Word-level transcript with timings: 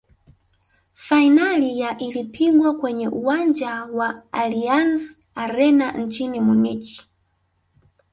fainali 0.95 1.79
ya 1.79 1.97
ilipigwa 1.97 2.77
kwenye 2.79 3.07
uwanjani 3.07 3.91
wa 3.95 4.23
allianz 4.31 5.01
arena 5.35 5.93
mjini 5.93 6.39
munich 6.39 7.01